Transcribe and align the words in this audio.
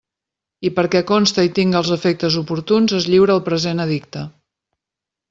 I 0.69 0.69
perquè 0.77 1.01
conste 1.11 1.45
i 1.47 1.51
tinga 1.59 1.77
els 1.81 1.91
efectes 1.97 2.37
oportuns, 2.41 2.97
es 3.01 3.09
lliura 3.11 3.37
el 3.39 3.45
present 3.51 3.85
edicte. 3.85 4.25